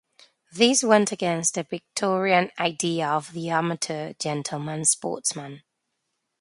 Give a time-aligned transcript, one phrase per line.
[0.51, 5.61] This went against the Victorian idea of the amateur gentleman sportsman.